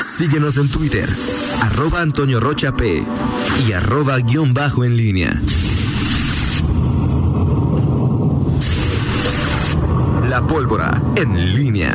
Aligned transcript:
Síguenos 0.00 0.56
en 0.58 0.68
Twitter, 0.68 1.08
arroba 1.62 2.02
Antonio 2.02 2.40
Rocha 2.40 2.76
P 2.76 3.02
y 3.66 3.72
arroba 3.72 4.18
guion 4.18 4.52
bajo 4.52 4.84
en 4.84 4.96
línea. 4.96 5.40
La 10.28 10.46
pólvora 10.46 11.00
en 11.16 11.54
línea. 11.54 11.94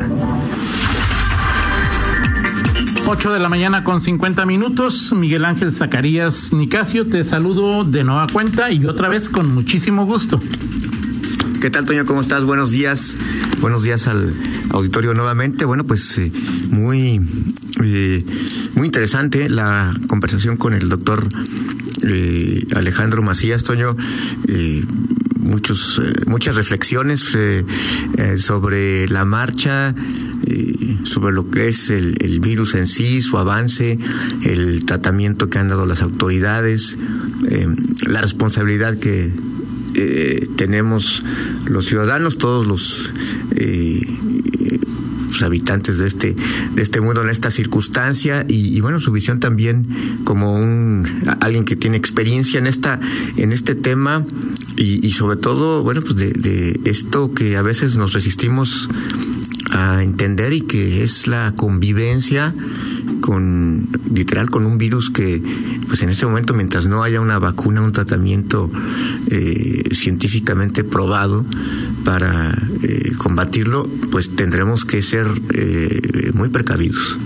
8 3.06 3.34
de 3.34 3.40
la 3.40 3.50
mañana 3.50 3.84
con 3.84 4.02
50 4.02 4.46
minutos. 4.46 5.14
Miguel 5.14 5.46
Ángel 5.46 5.72
Zacarías 5.72 6.54
Nicasio, 6.54 7.06
te 7.06 7.24
saludo 7.24 7.84
de 7.84 8.04
nueva 8.04 8.28
cuenta 8.32 8.72
y 8.72 8.86
otra 8.86 9.10
vez 9.10 9.30
con 9.30 9.54
muchísimo 9.54 10.06
gusto. 10.06 10.40
¿Qué 11.62 11.70
tal, 11.70 11.86
Toño? 11.86 12.06
¿Cómo 12.08 12.22
estás? 12.22 12.44
Buenos 12.44 12.72
días. 12.72 13.16
Buenos 13.60 13.84
días 13.84 14.08
al 14.08 14.34
auditorio 14.72 15.14
nuevamente. 15.14 15.66
Bueno, 15.66 15.84
pues 15.84 16.18
eh, 16.18 16.32
muy, 16.72 17.22
eh, 17.84 18.24
muy 18.76 18.88
interesante 18.88 19.50
la 19.50 19.94
conversación 20.08 20.58
con 20.58 20.74
el 20.74 20.90
doctor 20.90 21.28
eh, 22.08 22.66
Alejandro 22.76 23.22
Macías, 23.22 23.64
Toño. 23.64 23.96
muchos, 25.40 26.02
muchas 26.28 26.56
reflexiones 26.56 27.26
sobre 28.38 29.08
la 29.08 29.26
marcha 29.26 29.96
sobre 31.04 31.34
lo 31.34 31.50
que 31.50 31.68
es 31.68 31.90
el, 31.90 32.40
virus 32.40 32.76
en 32.76 32.88
sí, 32.88 33.22
su 33.22 33.38
avance, 33.38 34.00
el 34.44 34.86
tratamiento 34.86 35.50
que 35.50 35.60
han 35.60 35.68
dado 35.68 35.86
las 35.86 36.02
autoridades, 36.02 36.98
eh, 37.50 37.68
la 38.08 38.22
responsabilidad 38.22 38.98
que 38.98 39.32
eh, 39.94 40.48
tenemos 40.56 41.24
los 41.68 41.86
ciudadanos, 41.86 42.38
todos 42.38 42.66
los 42.66 43.14
eh, 45.42 45.46
habitantes 45.46 46.00
de 46.00 46.08
este 46.08 46.36
de 46.76 46.82
este 46.82 47.02
mundo 47.02 47.22
en 47.22 47.30
esta 47.30 47.52
circunstancia. 47.52 48.46
Y, 48.48 48.80
bueno 48.82 49.00
su 49.00 49.12
visión 49.12 49.40
también 49.40 49.88
como 50.24 50.56
un 50.56 51.08
alguien 51.40 51.66
que 51.66 51.76
tiene 51.76 51.98
experiencia 51.98 52.60
en 52.60 52.68
esta 52.68 53.00
en 53.38 53.52
este 53.52 53.76
tema. 53.76 54.26
Y, 54.78 55.12
sobre 55.12 55.38
todo 55.38 55.84
bueno 55.84 56.02
pues 56.02 56.16
de, 56.16 56.32
de, 56.32 56.80
esto 56.86 57.34
que 57.34 57.58
a 57.58 57.62
veces 57.62 57.98
nos 57.98 58.14
resistimos 58.14 58.90
a 59.72 60.02
entender 60.02 60.54
y 60.54 60.62
que 60.62 61.04
es 61.04 61.28
la 61.28 61.54
convivencia 61.56 62.54
con 63.22 63.88
literal 64.14 64.50
con 64.50 64.66
un 64.66 64.78
virus 64.78 65.10
que 65.10 65.42
pues 65.88 66.02
en 66.04 66.10
este 66.10 66.26
momento 66.26 66.54
mientras 66.54 66.86
no 66.88 67.04
haya 67.04 67.22
una 67.22 67.40
vacuna 67.40 67.82
un 67.82 67.94
tratamiento 67.94 68.70
eh, 69.28 69.84
científicamente 69.92 70.84
probado 70.84 71.46
para 72.04 72.52
eh, 72.84 73.12
combatirlo 73.18 73.84
pues 74.12 74.36
tendremos 74.36 74.86
que 74.86 75.02
ser 75.02 75.28
eh, 75.54 76.32
muy 76.34 76.50
precavidos. 76.50 77.18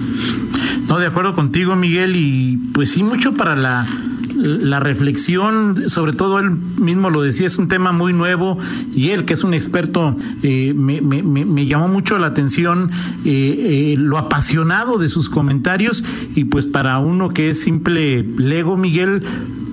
No 0.88 1.00
de 1.00 1.08
acuerdo 1.08 1.34
contigo 1.34 1.76
Miguel 1.76 2.16
y 2.16 2.58
pues 2.73 2.92
sí 2.92 3.04
mucho 3.04 3.34
para 3.34 3.56
la 3.56 3.88
la 4.36 4.80
reflexión, 4.80 5.90
sobre 5.90 6.14
todo 6.14 6.40
él 6.40 6.52
mismo 6.80 7.09
lo 7.09 7.22
decía, 7.22 7.48
es 7.48 7.58
un 7.58 7.67
tema 7.67 7.92
muy 7.92 8.14
nuevo 8.14 8.58
y 8.95 9.09
él, 9.09 9.26
que 9.26 9.34
es 9.34 9.44
un 9.44 9.54
experto, 9.54 10.16
eh, 10.44 10.73
me, 10.76 11.02
me, 11.02 11.23
me, 11.23 11.66
llamó 11.66 11.88
mucho 11.88 12.17
la 12.17 12.28
atención 12.28 12.92
eh, 13.26 13.94
eh, 13.94 13.95
lo 13.98 14.17
apasionado 14.17 14.98
de 14.98 15.10
sus 15.10 15.30
comentarios. 15.30 16.04
Y 16.36 16.45
pues 16.45 16.66
para 16.66 17.00
uno 17.00 17.30
que 17.30 17.50
es 17.50 17.62
simple 17.62 18.23
lego, 18.23 18.78
Miguel, 18.78 19.23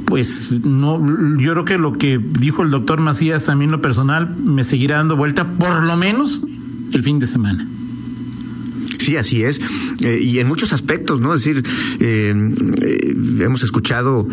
pues 0.06 0.52
no, 0.64 0.98
yo 1.38 1.52
creo 1.52 1.64
que 1.64 1.78
lo 1.78 1.92
que 1.94 2.18
dijo 2.18 2.62
el 2.62 2.70
doctor 2.70 3.00
Macías 3.00 3.48
a 3.48 3.54
mí 3.54 3.64
en 3.64 3.70
lo 3.70 3.80
personal 3.80 4.34
me 4.36 4.64
seguirá 4.64 4.96
dando 4.96 5.16
vuelta 5.16 5.46
por 5.46 5.82
lo 5.82 5.96
menos 5.96 6.42
el 6.92 7.02
fin 7.02 7.18
de 7.18 7.26
semana. 7.26 7.66
Sí, 9.02 9.16
así 9.16 9.42
es. 9.42 9.60
Eh, 10.04 10.20
y 10.22 10.38
en 10.38 10.46
muchos 10.46 10.72
aspectos, 10.72 11.20
¿no? 11.20 11.34
Es 11.34 11.42
decir, 11.42 11.64
eh, 11.98 12.32
eh, 12.82 13.14
hemos 13.40 13.64
escuchado 13.64 14.28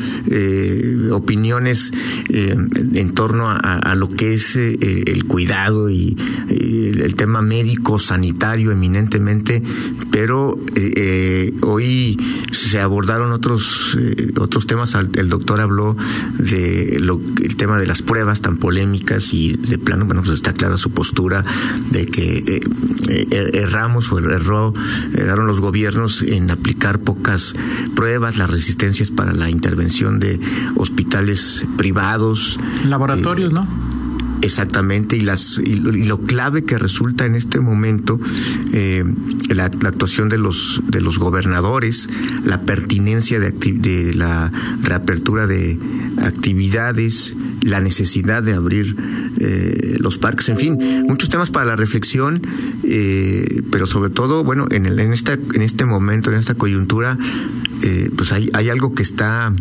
opiniones 1.12 1.92
en 2.30 3.10
torno 3.16 3.50
a, 3.50 3.96
lo 3.96 4.08
que 4.08 4.34
es 4.34 4.56
el 4.56 5.26
cuidado 5.26 5.90
y 5.90 6.16
el 6.50 7.16
tema 7.16 7.42
médico, 7.42 7.98
sanitario 7.98 8.72
eminentemente, 8.72 9.64
pero 10.12 10.60
hoy 11.62 12.18
se 12.52 12.80
abordaron 12.80 13.32
otros, 13.32 13.98
otros 14.40 14.68
temas. 14.68 14.96
El 15.16 15.30
doctor 15.30 15.62
habló 15.62 15.98
de 16.38 17.00
lo, 17.00 17.20
el 17.42 17.56
tema 17.56 17.80
de 17.80 17.88
las 17.88 18.02
pruebas 18.04 18.42
tan 18.42 18.58
polémicas 18.58 19.34
y 19.34 19.54
de 19.54 19.80
plano, 19.80 20.06
bueno, 20.06 20.22
pues 20.22 20.36
está 20.36 20.54
clara 20.54 20.78
su 20.78 20.92
postura 20.92 21.44
de 21.90 22.06
que 22.06 22.62
erramos 23.54 24.12
o 24.12 24.20
erró 24.20 24.59
erraron 25.14 25.48
los 25.48 25.60
gobiernos 25.60 26.22
en 26.22 26.52
aplicar 26.52 27.00
pocas 27.00 27.56
pruebas, 27.96 28.38
las 28.38 28.50
resistencias 28.50 29.12
para 29.12 29.34
la 29.34 29.50
intervención 29.50 30.20
de 30.20 30.40
hospitales 30.76 31.66
privados. 31.78 32.60
Laboratorios, 32.86 33.54
¿no? 33.54 33.68
Exactamente, 34.42 35.18
y, 35.18 35.22
las, 35.22 35.58
y 35.58 35.76
lo, 35.76 36.18
clave 36.22 36.64
que 36.64 36.78
resulta 36.78 37.26
en 37.26 37.36
este 37.36 37.60
momento 37.60 38.20
eh, 38.72 39.04
la, 39.50 39.66
actuación 39.66 40.30
de 40.30 40.38
los, 40.38 40.82
de 40.88 41.02
los 41.02 41.20
gobernadores, 41.20 42.10
la 42.46 42.62
pertinencia 42.62 43.40
de, 43.42 43.52
de 43.52 44.14
la 44.14 44.50
reapertura 44.82 45.46
de 45.46 45.78
actividades, 46.22 47.36
la 47.62 47.80
necesidad 47.80 48.44
de 48.44 48.54
abrir 48.54 48.96
eh, 49.40 49.98
los 50.00 50.18
parques, 50.18 50.50
en 50.50 50.58
fin, 50.58 50.78
muchos 51.08 51.30
temas 51.30 51.50
para 51.50 51.66
la 51.66 51.76
reflexión, 51.76 52.42
eh, 52.84 53.62
pero 53.72 53.86
sobre 53.86 54.10
todo, 54.10 54.44
bueno, 54.44 54.68
en, 54.72 54.86
el, 54.86 55.00
en, 55.00 55.14
este 55.14 55.86
momento, 55.86 56.32
en 56.32 56.40
esta 56.40 56.56
coyuntura, 56.56 57.18
pues 58.16 58.34
hay, 58.34 58.50
hay 58.54 58.70
algo 58.70 58.94
que 58.94 59.04
está 59.04 59.54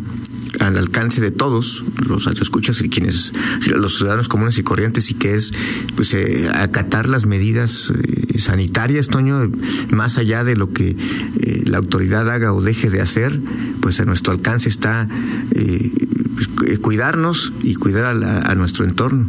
al 0.60 0.76
alcance 0.76 1.20
de 1.20 1.30
todos, 1.30 1.84
los 2.06 2.26
escuchas 2.26 2.80
y 2.82 2.88
quienes, 2.88 3.32
los 3.66 3.98
ciudadanos 3.98 4.28
comunes 4.28 4.58
y 4.58 4.62
corrientes, 4.62 5.10
y 5.10 5.14
que 5.14 5.34
es 5.34 5.52
pues 5.96 6.14
eh, 6.14 6.48
acatar 6.52 7.08
las 7.08 7.26
medidas 7.26 7.92
eh, 7.92 8.38
sanitarias, 8.38 9.08
Toño, 9.08 9.50
más 9.90 10.18
allá 10.18 10.44
de 10.44 10.56
lo 10.56 10.72
que 10.72 10.96
eh, 11.40 11.62
la 11.66 11.78
autoridad 11.78 12.28
haga 12.30 12.52
o 12.52 12.62
deje 12.62 12.90
de 12.90 13.00
hacer, 13.00 13.38
pues 13.80 14.00
a 14.00 14.04
nuestro 14.04 14.32
alcance 14.32 14.68
está 14.68 15.08
pues, 15.54 16.78
cuidarnos 16.78 17.52
y 17.62 17.74
cuidar 17.74 18.06
a, 18.06 18.50
a 18.50 18.54
nuestro 18.54 18.84
entorno. 18.84 19.26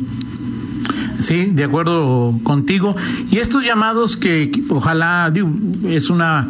Sí, 1.19 1.47
de 1.47 1.65
acuerdo 1.65 2.39
contigo. 2.43 2.95
Y 3.29 3.37
estos 3.37 3.63
llamados 3.65 4.15
que 4.15 4.51
ojalá, 4.69 5.31
es 5.85 6.09
una 6.09 6.49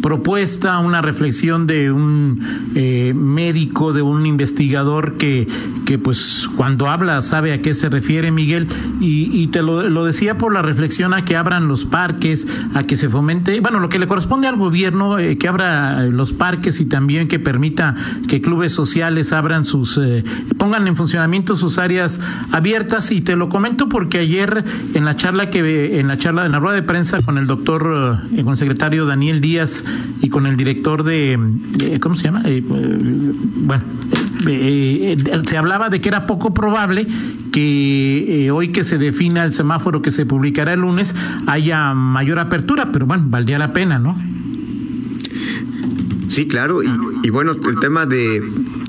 propuesta, 0.00 0.78
una 0.78 1.02
reflexión 1.02 1.66
de 1.66 1.92
un 1.92 2.40
eh, 2.74 3.12
médico, 3.14 3.92
de 3.92 4.02
un 4.02 4.26
investigador 4.26 5.16
que, 5.16 5.46
que 5.90 5.98
pues 5.98 6.48
cuando 6.56 6.88
habla 6.88 7.20
sabe 7.20 7.52
a 7.52 7.62
qué 7.62 7.74
se 7.74 7.88
refiere 7.88 8.30
Miguel 8.30 8.68
y, 9.00 9.48
te 9.48 9.60
lo, 9.60 10.04
decía 10.04 10.38
por 10.38 10.54
la 10.54 10.62
reflexión 10.62 11.12
a 11.14 11.24
que 11.24 11.34
abran 11.34 11.66
los 11.66 11.84
parques, 11.84 12.46
a 12.74 12.84
que 12.84 12.96
se 12.96 13.08
fomente, 13.08 13.58
bueno, 13.58 13.80
lo 13.80 13.88
que 13.88 13.98
le 13.98 14.06
corresponde 14.06 14.46
al 14.46 14.54
gobierno, 14.54 15.18
eh, 15.18 15.36
que 15.36 15.48
abra 15.48 16.04
los 16.04 16.32
parques 16.32 16.78
y 16.78 16.84
también 16.84 17.26
que 17.26 17.40
permita 17.40 17.96
que 18.28 18.40
clubes 18.40 18.72
sociales 18.72 19.32
abran 19.32 19.64
sus, 19.64 19.98
eh, 19.98 20.22
pongan 20.58 20.86
en 20.86 20.94
funcionamiento 20.94 21.56
sus 21.56 21.78
áreas 21.78 22.20
abiertas 22.52 23.10
y 23.10 23.20
te 23.20 23.34
lo 23.34 23.48
comento 23.48 23.88
porque 23.88 24.20
ayer 24.20 24.62
en 24.94 25.04
la 25.04 25.16
charla 25.16 25.50
que, 25.50 25.98
en 25.98 26.06
la 26.06 26.16
charla, 26.16 26.46
en 26.46 26.52
la 26.52 26.60
rueda 26.60 26.76
de 26.76 26.84
prensa 26.84 27.20
con 27.20 27.36
el 27.36 27.48
doctor, 27.48 27.82
con 28.44 28.52
el 28.52 28.56
secretario 28.56 29.06
Daniel 29.06 29.40
Díaz, 29.40 29.82
y 30.22 30.28
con 30.28 30.46
el 30.46 30.56
director 30.56 31.02
de, 31.02 31.38
¿cómo 32.00 32.14
se 32.14 32.24
llama? 32.24 32.42
Eh, 32.44 32.62
bueno, 32.62 33.82
eh, 34.46 35.16
eh, 35.18 35.42
se 35.46 35.56
hablaba 35.56 35.88
de 35.88 36.00
que 36.00 36.08
era 36.08 36.26
poco 36.26 36.54
probable 36.54 37.06
que 37.52 38.50
hoy 38.52 38.68
que 38.68 38.84
se 38.84 38.98
defina 38.98 39.44
el 39.44 39.52
semáforo 39.52 40.02
que 40.02 40.10
se 40.10 40.26
publicará 40.26 40.74
el 40.74 40.80
lunes 40.80 41.14
haya 41.46 41.94
mayor 41.94 42.38
apertura, 42.38 42.90
pero 42.92 43.06
bueno, 43.06 43.24
valdría 43.28 43.58
la 43.58 43.72
pena, 43.72 43.98
¿no? 43.98 44.16
Sí, 46.28 46.46
claro, 46.46 46.80
y 46.82 47.30
bueno, 47.30 47.52
el 47.52 47.80
tema 47.80 48.06
de 48.06 48.40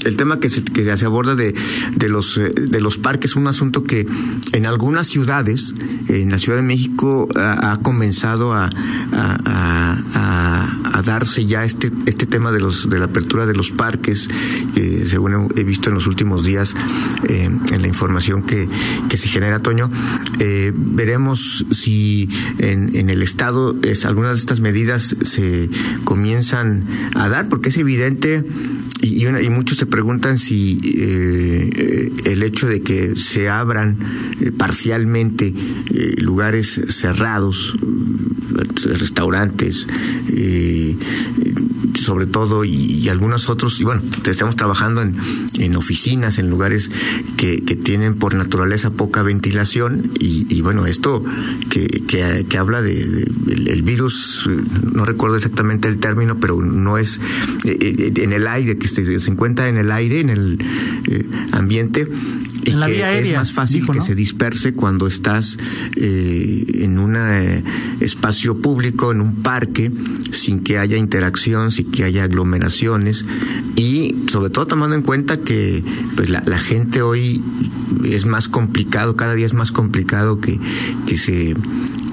el 0.05 0.17
tema 0.17 0.39
que 0.39 0.49
se, 0.49 0.63
que 0.63 0.97
se 0.97 1.05
aborda 1.05 1.35
de, 1.35 1.53
de, 1.95 2.09
los, 2.09 2.37
eh, 2.37 2.51
de 2.55 2.81
los 2.81 2.97
parques 2.97 3.31
es 3.31 3.35
un 3.35 3.47
asunto 3.47 3.83
que 3.83 4.07
en 4.53 4.65
algunas 4.65 5.07
ciudades, 5.07 5.73
en 6.07 6.31
la 6.31 6.39
Ciudad 6.39 6.57
de 6.57 6.63
México, 6.63 7.27
ha, 7.35 7.77
comenzado 7.81 8.53
a, 8.53 8.69
a, 9.13 9.97
darse 11.05 11.47
ya 11.47 11.65
este, 11.65 11.91
este 12.05 12.27
tema 12.27 12.51
de, 12.51 12.59
los, 12.59 12.87
de 12.87 12.99
la 12.99 13.05
apertura 13.05 13.47
de 13.47 13.55
los 13.55 13.71
parques, 13.71 14.29
según 15.07 15.49
he 15.55 15.63
visto 15.63 15.89
en 15.89 15.95
los 15.95 16.05
últimos 16.05 16.43
días 16.43 16.75
eh, 17.27 17.49
en 17.71 17.81
la 17.81 17.87
información 17.87 18.43
que, 18.43 18.69
que 19.09 19.17
se 19.17 19.27
genera, 19.27 19.59
Toño. 19.59 19.89
Eh, 20.39 20.71
veremos 20.75 21.65
si 21.71 22.29
en, 22.59 22.95
en 22.95 23.09
el 23.09 23.23
Estado 23.23 23.75
es, 23.83 24.05
algunas 24.05 24.33
de 24.33 24.39
estas 24.39 24.59
medidas 24.59 25.15
se 25.23 25.69
comienzan 26.03 26.85
a 27.15 27.29
dar, 27.29 27.49
porque 27.49 27.69
es 27.69 27.77
evidente 27.77 28.43
y, 29.01 29.25
y, 29.25 29.49
muchos 29.49 29.77
se 29.77 29.85
preguntan 29.91 30.39
si 30.39 30.79
eh, 30.83 32.11
el 32.25 32.41
hecho 32.41 32.67
de 32.67 32.81
que 32.81 33.15
se 33.15 33.49
abran 33.49 33.99
eh, 34.39 34.51
parcialmente 34.51 35.53
eh, 35.93 36.15
lugares 36.17 36.81
cerrados, 36.89 37.77
restaurantes, 38.85 39.87
sobre 42.01 42.25
todo 42.25 42.65
y, 42.65 43.09
algunos 43.09 43.49
otros, 43.49 43.79
y 43.79 43.83
bueno, 43.83 44.01
estamos 44.25 44.55
trabajando 44.55 45.01
en, 45.01 45.15
en 45.59 45.75
oficinas, 45.75 46.39
en 46.39 46.49
lugares 46.49 46.89
que, 47.37 47.61
que, 47.63 47.75
tienen 47.75 48.15
por 48.15 48.35
naturaleza 48.35 48.91
poca 48.91 49.21
ventilación 49.21 50.11
y, 50.19 50.61
bueno, 50.61 50.85
esto 50.85 51.23
que, 51.69 51.87
que, 52.47 52.57
habla 52.57 52.81
de, 52.81 52.93
el, 53.47 53.83
virus, 53.83 54.49
no 54.93 55.05
recuerdo 55.05 55.35
exactamente 55.35 55.87
el 55.87 55.97
término, 55.97 56.39
pero 56.39 56.61
no 56.61 56.97
es 56.97 57.19
eh, 57.65 57.77
eh, 57.79 58.13
en 58.17 58.33
el 58.33 58.47
aire, 58.47 58.77
que 58.77 58.87
se, 58.87 59.19
se 59.19 59.31
encuentra 59.31 59.69
en 59.69 59.77
el 59.77 59.91
aire, 59.91 60.21
en 60.21 60.29
el 60.29 60.59
eh, 61.07 61.25
ambiente, 61.51 62.07
y 62.71 62.79
que 62.81 63.29
es 63.31 63.35
más 63.35 63.51
fácil 63.51 63.87
que 63.89 64.01
se 64.01 64.15
disperse 64.15 64.73
cuando 64.73 65.07
estás 65.07 65.57
eh, 65.95 66.65
en 66.75 66.99
un 66.99 67.15
eh, 67.17 67.63
espacio 67.99 68.57
público, 68.57 69.11
en 69.11 69.21
un 69.21 69.35
parque, 69.35 69.91
sin 70.31 70.61
que 70.61 70.77
haya 70.77 70.97
interacción, 70.97 71.71
sin 71.71 71.91
que 71.91 72.03
haya 72.03 72.23
aglomeraciones. 72.23 73.25
Y 73.75 74.15
sobre 74.27 74.49
todo 74.49 74.67
tomando 74.67 74.95
en 74.95 75.01
cuenta 75.01 75.37
que 75.37 75.83
pues 76.15 76.29
la, 76.29 76.43
la 76.45 76.59
gente 76.59 77.01
hoy 77.01 77.41
es 78.05 78.25
más 78.25 78.47
complicado, 78.47 79.15
cada 79.15 79.35
día 79.35 79.45
es 79.45 79.53
más 79.53 79.71
complicado 79.71 80.39
que, 80.39 80.59
que 81.05 81.17
se 81.17 81.55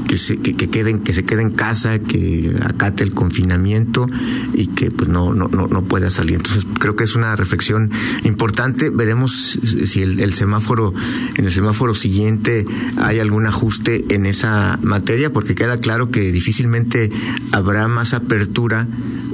que 0.08 0.16
se, 0.16 0.38
que, 0.38 0.54
queden, 0.68 0.98
que 1.00 1.12
se 1.12 1.24
quede 1.24 1.42
en 1.42 1.50
casa, 1.50 2.00
que 2.00 2.56
acate 2.64 3.04
el 3.04 3.12
confinamiento 3.12 4.08
y 4.54 4.66
que 4.68 4.90
pues 4.90 5.08
no, 5.08 5.34
no, 5.34 5.48
no, 5.48 5.68
no 5.68 5.84
pueda 5.84 6.10
salir. 6.10 6.36
Entonces 6.36 6.66
creo 6.80 6.96
que 6.96 7.04
es 7.04 7.14
una 7.14 7.36
reflexión 7.36 7.90
importante. 8.24 8.90
Veremos 8.90 9.58
si 9.84 10.02
el, 10.02 10.18
el 10.20 10.34
semáforo, 10.34 10.94
en 11.36 11.44
el 11.44 11.52
semáforo 11.52 11.94
siguiente 11.94 12.66
hay 12.96 13.20
algún 13.20 13.46
ajuste 13.46 14.04
en 14.14 14.26
esa 14.26 14.78
materia, 14.82 15.32
porque 15.32 15.54
queda 15.54 15.78
claro 15.78 16.10
que 16.10 16.32
difícilmente 16.32 17.10
habrá 17.52 17.86
más 17.86 18.14
apertura 18.14 18.88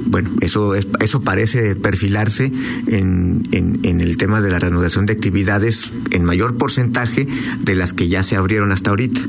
bueno, 0.07 0.29
eso, 0.41 0.75
es, 0.75 0.87
eso 1.01 1.21
parece 1.21 1.75
perfilarse 1.75 2.51
en, 2.87 3.47
en, 3.51 3.79
en, 3.83 4.01
el 4.01 4.17
tema 4.17 4.39
de 4.39 4.51
la 4.51 4.59
reanudación 4.59 5.07
de 5.07 5.13
actividades 5.13 5.91
en 6.11 6.23
mayor 6.23 6.57
porcentaje 6.57 7.27
de 7.61 7.75
las 7.75 7.93
que 7.93 8.07
ya 8.07 8.21
se 8.21 8.35
abrieron 8.35 8.71
hasta 8.71 8.91
ahorita. 8.91 9.21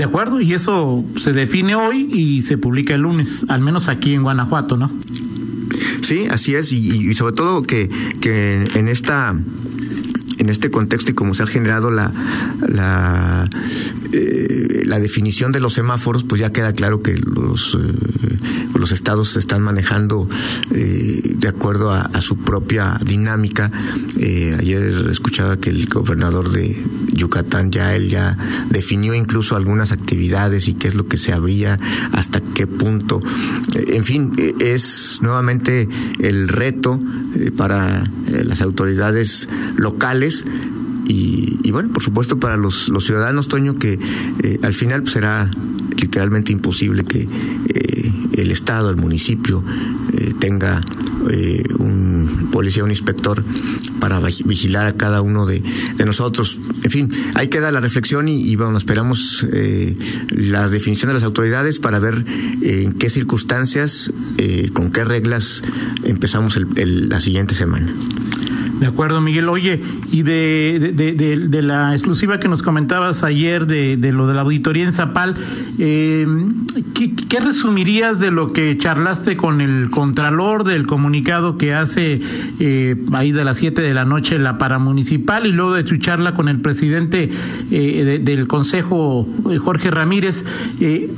De 0.00 0.04
acuerdo, 0.04 0.40
y 0.40 0.54
eso 0.54 1.04
se 1.18 1.34
define 1.34 1.74
hoy 1.74 2.08
y 2.10 2.40
se 2.40 2.56
publica 2.56 2.94
el 2.94 3.02
lunes, 3.02 3.44
al 3.48 3.60
menos 3.60 3.88
aquí 3.88 4.14
en 4.14 4.22
Guanajuato, 4.22 4.78
¿no? 4.78 4.90
Sí, 6.00 6.26
así 6.30 6.54
es, 6.54 6.72
y, 6.72 7.12
sobre 7.12 7.34
todo 7.34 7.62
que, 7.62 7.90
que 8.22 8.66
en 8.76 8.88
esta 8.88 9.38
en 10.38 10.48
este 10.48 10.70
contexto 10.70 11.10
y 11.10 11.14
como 11.14 11.34
se 11.34 11.42
ha 11.42 11.46
generado 11.46 11.90
la 11.90 12.10
la, 12.66 13.50
eh, 14.12 14.84
la 14.86 14.98
definición 14.98 15.52
de 15.52 15.60
los 15.60 15.74
semáforos, 15.74 16.24
pues 16.24 16.40
ya 16.40 16.50
queda 16.50 16.72
claro 16.72 17.02
que 17.02 17.18
los 17.18 17.74
eh, 17.78 18.38
los 18.78 18.92
estados 18.92 19.28
se 19.28 19.38
están 19.38 19.60
manejando 19.60 20.26
eh, 20.70 21.34
de 21.36 21.48
acuerdo 21.48 21.92
a, 21.92 22.22
su 22.22 22.38
propia 22.38 22.98
dinámica. 23.04 23.70
Ayer 24.16 24.82
escuchaba 25.10 25.58
que 25.58 25.68
el 25.68 25.86
gobernador 25.88 26.50
de 26.50 26.82
Yucatán 27.12 27.70
ya 27.70 27.94
él 27.94 28.08
ya 28.08 28.36
definió 28.70 29.14
incluso 29.14 29.56
algunas 29.56 29.92
actividades 29.92 30.68
y 30.68 30.74
qué 30.74 30.88
es 30.88 30.94
lo 30.94 31.06
que 31.06 31.18
se 31.18 31.32
abría, 31.32 31.78
hasta 32.12 32.40
qué 32.40 32.66
punto. 32.66 33.20
Eh, 33.74 33.96
en 33.96 34.04
fin, 34.04 34.32
es 34.60 35.18
nuevamente 35.22 35.88
el 36.18 36.48
reto 36.48 37.00
eh, 37.36 37.50
para 37.50 38.02
eh, 38.28 38.44
las 38.44 38.62
autoridades 38.62 39.48
locales 39.76 40.44
y, 41.10 41.58
y, 41.64 41.72
bueno, 41.72 41.88
por 41.88 42.02
supuesto 42.02 42.38
para 42.38 42.56
los, 42.56 42.92
ciudadanos, 43.00 43.48
Toño, 43.48 43.74
que 43.74 43.98
eh, 44.42 44.60
al 44.62 44.74
final 44.74 45.02
pues, 45.02 45.14
será 45.14 45.50
literalmente 45.96 46.52
imposible 46.52 47.04
que 47.04 47.26
eh, 47.68 48.12
el 48.34 48.50
Estado, 48.52 48.90
el 48.90 48.96
municipio, 48.96 49.64
eh, 50.12 50.34
tenga 50.38 50.80
eh, 51.30 51.62
un 51.78 52.48
policía, 52.52 52.84
un 52.84 52.90
inspector 52.90 53.42
para 54.00 54.20
vigilar 54.44 54.86
a 54.86 54.94
cada 54.94 55.20
uno 55.20 55.46
de, 55.46 55.62
nosotros. 56.04 56.58
En 56.82 56.90
fin, 56.90 57.12
ahí 57.34 57.48
queda 57.48 57.70
la 57.70 57.80
reflexión 57.80 58.26
y, 58.26 58.40
y 58.40 58.56
bueno, 58.56 58.76
esperamos 58.78 59.46
eh, 59.52 59.94
la 60.30 60.68
definición 60.68 61.10
de 61.10 61.14
las 61.14 61.22
autoridades 61.22 61.78
para 61.78 61.98
ver 61.98 62.24
eh, 62.62 62.82
en 62.84 62.94
qué 62.94 63.10
circunstancias, 63.10 64.12
eh, 64.38 64.70
con 64.72 64.90
qué 64.90 65.04
reglas 65.04 65.62
empezamos 66.04 66.56
el, 66.56 66.66
el, 66.76 67.08
la 67.08 67.20
siguiente 67.20 67.54
semana. 67.54 67.92
De 68.80 68.86
acuerdo, 68.86 69.20
Miguel. 69.20 69.48
Oye, 69.50 69.78
y 70.10 70.22
de, 70.22 70.94
de, 70.94 71.62
la 71.62 71.92
exclusiva 71.92 72.40
que 72.40 72.48
nos 72.48 72.62
comentabas 72.62 73.22
ayer 73.22 73.66
de, 73.66 73.96
lo 74.10 74.26
de 74.26 74.32
la 74.32 74.40
auditoría 74.40 74.84
en 74.84 74.92
Zapal, 74.92 75.36
eh, 75.78 76.26
¿qué, 76.94 77.14
¿qué, 77.14 77.40
resumirías 77.40 78.20
de 78.20 78.30
lo 78.30 78.54
que 78.54 78.78
charlaste 78.78 79.36
con 79.36 79.60
el 79.60 79.90
Contralor 79.90 80.64
del 80.64 80.86
comunicado 80.86 81.58
que 81.58 81.74
hace 81.74 82.22
eh, 82.58 82.96
ahí 83.12 83.32
de 83.32 83.44
las 83.44 83.58
7 83.58 83.82
de 83.82 83.92
la 83.92 84.06
noche 84.06 84.38
la 84.38 84.56
paramunicipal 84.56 85.46
y 85.46 85.52
luego 85.52 85.74
de 85.74 85.84
tu 85.84 85.98
charla 85.98 86.34
con 86.34 86.48
el 86.48 86.60
presidente 86.60 87.28
eh, 87.70 88.18
del 88.22 88.46
Consejo, 88.46 89.28
eh, 89.50 89.58
Jorge 89.58 89.90
Ramírez? 89.90 90.46
Eh, 90.80 91.10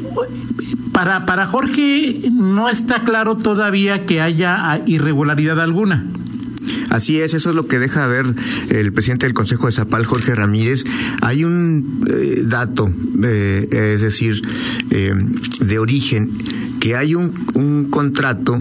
para, 0.92 1.24
para 1.24 1.46
Jorge 1.46 2.22
no 2.32 2.68
está 2.68 3.04
claro 3.04 3.36
todavía 3.36 4.04
que 4.04 4.20
haya 4.20 4.80
irregularidad 4.86 5.60
alguna. 5.60 6.04
Así 6.92 7.18
es, 7.20 7.32
eso 7.32 7.48
es 7.48 7.56
lo 7.56 7.66
que 7.66 7.78
deja 7.78 8.06
ver 8.06 8.26
el 8.68 8.92
presidente 8.92 9.24
del 9.24 9.32
Consejo 9.32 9.64
de 9.66 9.72
Zapal, 9.72 10.04
Jorge 10.04 10.34
Ramírez. 10.34 10.84
Hay 11.22 11.42
un 11.42 12.04
eh, 12.06 12.42
dato, 12.44 12.92
eh, 13.24 13.94
es 13.94 14.02
decir, 14.02 14.42
eh, 14.90 15.14
de 15.60 15.78
origen, 15.78 16.30
que 16.80 16.94
hay 16.94 17.14
un, 17.14 17.32
un 17.54 17.86
contrato 17.86 18.60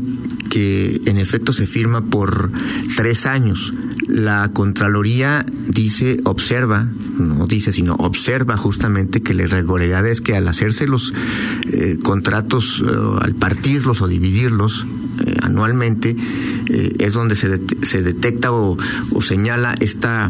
que 0.49 1.01
en 1.05 1.17
efecto 1.17 1.51
se 1.51 1.65
firma 1.65 2.05
por 2.05 2.51
tres 2.95 3.25
años. 3.25 3.73
La 4.07 4.49
Contraloría 4.53 5.45
dice, 5.67 6.17
observa, 6.23 6.87
no 7.17 7.47
dice, 7.47 7.73
sino 7.73 7.95
observa 7.95 8.55
justamente 8.55 9.21
que 9.21 9.33
la 9.33 9.43
irregularidad 9.43 10.07
es 10.07 10.21
que 10.21 10.37
al 10.37 10.47
hacerse 10.47 10.87
los 10.87 11.13
eh, 11.67 11.97
contratos, 12.01 12.81
al 13.21 13.35
partirlos 13.35 14.01
o 14.01 14.07
dividirlos, 14.07 14.85
eh, 15.25 15.35
anualmente 15.41 16.15
eh, 16.69 16.93
es 16.99 17.13
donde 17.13 17.35
se, 17.35 17.59
se 17.81 18.01
detecta 18.01 18.51
o, 18.51 18.77
o, 19.11 19.21
señala 19.21 19.75
esta 19.79 20.29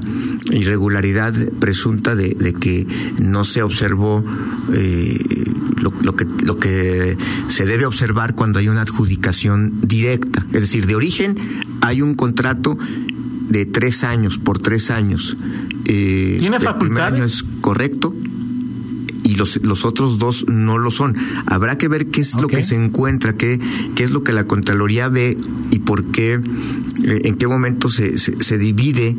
irregularidad 0.52 1.34
presunta 1.60 2.16
de, 2.16 2.30
de 2.30 2.54
que 2.54 2.88
no 3.20 3.44
se 3.44 3.64
observó 3.64 4.24
eh, 4.74 5.20
lo, 5.78 5.94
lo, 6.02 6.16
que, 6.16 6.26
lo 6.44 6.58
que 6.58 7.18
se 7.48 7.66
debe 7.66 7.86
observar 7.86 8.36
cuando 8.36 8.60
hay 8.60 8.70
una 8.70 8.82
adjudicación 8.82 9.82
directa. 9.82 10.46
Es 10.54 10.62
decir, 10.62 10.86
de 10.86 10.96
origen 10.96 11.36
hay 11.82 12.02
un 12.02 12.16
contrato 12.16 12.78
de 13.50 13.66
tres 13.66 14.04
años, 14.04 14.38
por 14.38 14.60
tres 14.60 14.92
años. 14.92 15.36
Eh, 15.86 16.38
¿Tiene 16.40 16.60
facultades? 16.60 16.72
El 16.72 16.78
primer 16.78 17.04
año 17.04 17.24
es 17.26 17.44
correcto 17.62 18.16
los, 19.42 19.60
los 19.64 19.86
otros 19.86 20.20
dos 20.20 20.46
no 20.48 20.78
lo 20.78 20.92
son. 20.92 21.16
Habrá 21.48 21.78
que 21.78 21.88
ver 21.88 22.08
qué 22.08 22.22
es 22.22 22.36
okay. 22.36 22.42
lo 22.44 22.48
que 22.48 22.64
se 22.64 22.76
encuentra, 22.76 23.34
qué, 23.34 23.60
qué 23.96 24.04
es 24.04 24.12
lo 24.12 24.24
que 24.24 24.34
la 24.34 24.46
Contraloría 24.46 25.10
ve 25.10 25.36
y 25.72 25.80
por 25.80 26.06
qué, 26.06 26.34
eh, 26.34 27.22
en 27.24 27.36
qué 27.36 27.48
momento 27.48 27.90
se, 27.90 28.20
se, 28.20 28.42
se 28.42 28.58
divide 28.60 29.16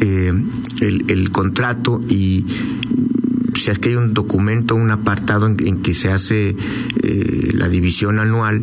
eh, 0.00 0.32
el, 0.80 1.04
el, 1.08 1.30
contrato 1.30 2.00
y 2.08 2.44
si 3.54 3.70
es 3.72 3.78
que 3.80 3.88
hay 3.88 3.96
un 3.96 4.14
documento, 4.14 4.76
un 4.76 4.90
apartado 4.92 5.48
en, 5.48 5.56
en 5.66 5.82
que 5.82 5.94
se 5.94 6.12
hace 6.12 6.54
eh, 7.02 7.50
la 7.54 7.68
división 7.68 8.20
anual 8.20 8.62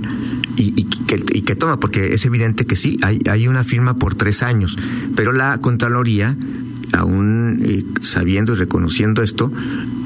y, 0.55 0.73
y, 0.79 0.83
que, 0.85 1.21
y, 1.33 1.41
que, 1.41 1.55
toma, 1.55 1.81
porque 1.81 2.13
es 2.13 2.25
evidente 2.25 2.65
que 2.65 2.77
sí, 2.77 2.97
hay, 3.01 3.19
hay 3.29 3.49
una 3.49 3.65
firma 3.65 3.97
por 3.97 4.15
tres 4.15 4.41
años, 4.41 4.77
pero 5.15 5.33
la 5.33 5.59
Contraloría 5.59 6.37
aún 6.93 7.59
eh, 7.65 7.83
sabiendo 8.01 8.53
y 8.53 8.55
reconociendo 8.55 9.21
esto, 9.23 9.51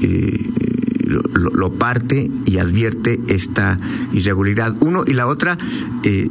eh, 0.02 0.50
lo, 1.08 1.72
parte 1.72 2.30
y 2.46 2.58
advierte 2.58 3.20
esta 3.28 3.78
irregularidad. 4.12 4.74
Uno 4.80 5.04
y 5.06 5.14
la 5.14 5.26
otra, 5.26 5.58
eh, 6.02 6.28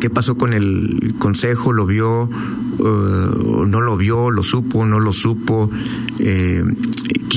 ¿qué 0.00 0.10
pasó 0.10 0.36
con 0.36 0.52
el 0.52 1.14
Consejo? 1.18 1.72
¿Lo 1.72 1.86
vio? 1.86 2.28
Uh, 2.78 3.66
¿No 3.66 3.80
lo 3.80 3.96
vio? 3.96 4.30
¿Lo 4.30 4.42
supo? 4.42 4.84
¿No 4.84 5.00
lo 5.00 5.12
supo? 5.12 5.70
Eh, 6.18 6.62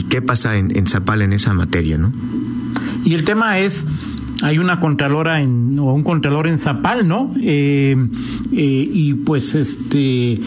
¿Qué 0.09 0.21
pasa 0.21 0.57
en, 0.57 0.75
en 0.77 0.87
Zapal 0.87 1.21
en 1.21 1.33
esa 1.33 1.53
materia? 1.53 1.97
¿no? 1.97 2.11
Y 3.05 3.13
el 3.13 3.23
tema 3.23 3.59
es 3.59 3.87
hay 4.41 4.57
una 4.57 4.79
contralora 4.79 5.41
en, 5.41 5.77
o 5.79 5.93
un 5.93 6.03
contralor 6.03 6.47
en 6.47 6.57
Zapal, 6.57 7.07
¿no? 7.07 7.33
Eh, 7.41 7.95
eh, 8.53 8.89
y 8.93 9.13
pues 9.13 9.55
este 9.55 10.39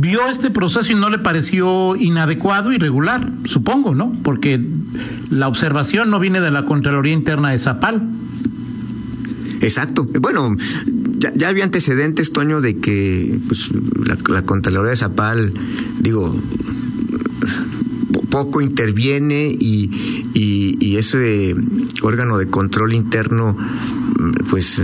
vio 0.00 0.26
este 0.28 0.50
proceso 0.50 0.92
y 0.92 0.94
no 0.94 1.10
le 1.10 1.18
pareció 1.18 1.94
inadecuado, 1.94 2.72
irregular, 2.72 3.30
supongo, 3.44 3.94
¿no? 3.94 4.12
Porque 4.22 4.60
la 5.30 5.46
observación 5.46 6.10
no 6.10 6.18
viene 6.18 6.40
de 6.40 6.50
la 6.50 6.64
Contraloría 6.64 7.12
Interna 7.12 7.50
de 7.50 7.58
Zapal. 7.58 8.08
Exacto. 9.60 10.08
Bueno, 10.20 10.56
ya, 11.18 11.48
había 11.48 11.64
antecedentes, 11.64 12.32
Toño, 12.32 12.62
de 12.62 12.78
que 12.78 13.38
pues, 13.46 13.68
la, 14.28 14.42
Contraloría 14.42 14.90
de 14.90 14.96
Zapal, 14.96 15.52
digo, 15.98 16.34
poco 18.30 18.62
interviene 18.62 19.48
y, 19.48 19.90
y, 20.32 20.96
ese 20.96 21.54
órgano 22.02 22.36
de 22.36 22.46
control 22.46 22.92
interno 22.92 23.56
pues 24.50 24.82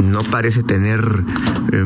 no 0.00 0.22
parece 0.22 0.62
tener 0.62 1.00
eh, 1.72 1.84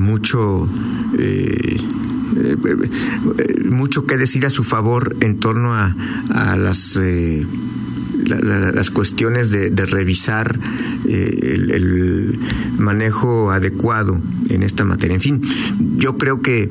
eh, 2.37 3.64
mucho 3.71 4.06
que 4.06 4.16
decir 4.16 4.47
a 4.47 4.50
su 4.50 4.64
favor 4.64 5.16
en 5.21 5.38
torno 5.38 5.75
a, 5.75 5.95
las 6.56 6.99
las 8.26 8.90
cuestiones 8.90 9.50
de, 9.50 9.71
revisar 9.87 10.59
el, 11.09 12.38
manejo 12.78 13.52
adecuado 13.52 14.21
en 14.49 14.62
esta 14.62 14.85
materia. 14.85 15.14
En 15.14 15.21
fin, 15.21 15.40
yo 15.97 16.18
creo 16.18 16.40
que 16.40 16.68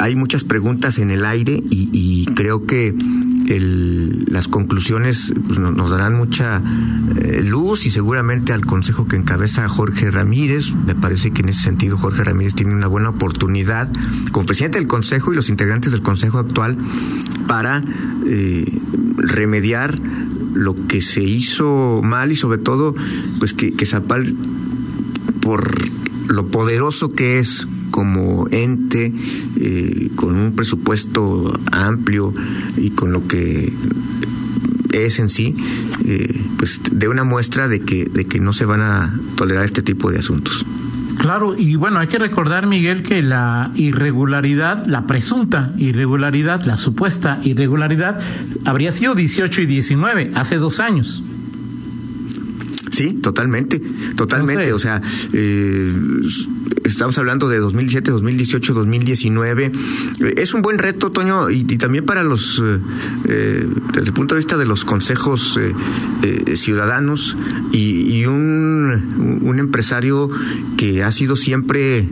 hay 0.00 0.16
muchas 0.16 0.44
preguntas 0.44 0.98
en 0.98 1.10
el 1.10 1.26
aire 1.26 1.62
y 1.70 2.24
creo 2.34 2.64
que 2.64 2.94
las 3.46 4.48
conclusiones 4.48 5.32
pues, 5.46 5.58
nos 5.58 5.90
darán 5.90 6.14
mucha 6.14 6.62
eh, 7.16 7.42
luz 7.42 7.86
y 7.86 7.90
seguramente 7.90 8.52
al 8.52 8.64
consejo 8.64 9.06
que 9.06 9.16
encabeza 9.16 9.68
Jorge 9.68 10.10
Ramírez, 10.10 10.72
me 10.86 10.94
parece 10.94 11.30
que 11.30 11.42
en 11.42 11.50
ese 11.50 11.62
sentido 11.62 11.98
Jorge 11.98 12.24
Ramírez 12.24 12.54
tiene 12.54 12.74
una 12.74 12.86
buena 12.86 13.10
oportunidad 13.10 13.90
como 14.32 14.46
presidente 14.46 14.78
del 14.78 14.88
consejo 14.88 15.32
y 15.32 15.36
los 15.36 15.48
integrantes 15.48 15.92
del 15.92 16.02
consejo 16.02 16.38
actual 16.38 16.76
para 17.46 17.82
eh, 18.26 18.80
remediar 19.16 19.98
lo 20.54 20.74
que 20.74 21.02
se 21.02 21.22
hizo 21.22 22.00
mal 22.02 22.32
y 22.32 22.36
sobre 22.36 22.58
todo 22.58 22.94
pues 23.38 23.52
que, 23.52 23.72
que 23.72 23.86
Zapal 23.86 24.34
por 25.40 25.74
lo 26.28 26.46
poderoso 26.46 27.12
que 27.12 27.38
es 27.38 27.66
como 27.94 28.48
ente 28.50 29.12
eh, 29.60 30.10
con 30.16 30.36
un 30.36 30.56
presupuesto 30.56 31.44
amplio 31.70 32.34
y 32.76 32.90
con 32.90 33.12
lo 33.12 33.28
que 33.28 33.72
es 34.90 35.20
en 35.20 35.28
sí, 35.28 35.54
eh, 36.04 36.42
pues 36.58 36.80
de 36.90 37.06
una 37.06 37.22
muestra 37.22 37.68
de 37.68 37.82
que, 37.82 38.06
de 38.06 38.24
que 38.24 38.40
no 38.40 38.52
se 38.52 38.64
van 38.64 38.80
a 38.80 39.14
tolerar 39.36 39.64
este 39.64 39.80
tipo 39.80 40.10
de 40.10 40.18
asuntos. 40.18 40.66
Claro, 41.20 41.54
y 41.56 41.76
bueno, 41.76 42.00
hay 42.00 42.08
que 42.08 42.18
recordar, 42.18 42.66
Miguel, 42.66 43.04
que 43.04 43.22
la 43.22 43.70
irregularidad, 43.76 44.84
la 44.86 45.06
presunta 45.06 45.70
irregularidad, 45.78 46.64
la 46.64 46.76
supuesta 46.76 47.38
irregularidad, 47.44 48.20
habría 48.64 48.90
sido 48.90 49.14
18 49.14 49.62
y 49.62 49.66
19, 49.66 50.32
hace 50.34 50.56
dos 50.56 50.80
años. 50.80 51.22
Sí, 52.94 53.14
totalmente, 53.14 53.82
totalmente. 54.14 54.72
o 54.72 54.78
sea, 54.78 55.02
eh, 55.32 55.92
estamos 56.84 57.18
hablando 57.18 57.48
de 57.48 57.58
2017, 57.58 58.12
2018, 58.12 58.72
2019. 58.72 59.72
Es 60.36 60.54
un 60.54 60.62
buen 60.62 60.78
reto, 60.78 61.10
Toño, 61.10 61.50
y, 61.50 61.64
también 61.76 62.04
para 62.04 62.22
los, 62.22 62.62
eh, 62.64 62.78
eh, 63.24 63.68
desde 63.94 64.06
el 64.06 64.12
punto 64.12 64.36
de 64.36 64.42
vista 64.42 64.56
de 64.56 64.66
los 64.66 64.84
consejos 64.84 65.58
ciudadanos 66.54 67.36
y, 67.72 68.24
un, 68.26 69.40
un 69.42 69.58
empresario 69.58 70.30
que 70.76 71.02
ha 71.02 71.10
sido 71.10 71.34
siempre 71.34 72.08